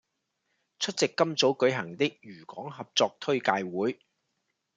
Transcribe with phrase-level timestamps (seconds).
[0.79, 3.99] 出席今早舉行的渝港合作推介會